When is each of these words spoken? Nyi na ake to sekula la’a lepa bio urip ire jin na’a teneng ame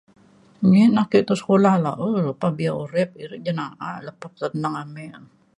Nyi 0.69 0.83
na 0.93 1.01
ake 1.05 1.19
to 1.27 1.33
sekula 1.39 1.71
la’a 1.83 2.05
lepa 2.27 2.47
bio 2.57 2.73
urip 2.83 3.09
ire 3.23 3.37
jin 3.45 3.57
na’a 3.59 4.13
teneng 4.39 4.77
ame 4.83 5.05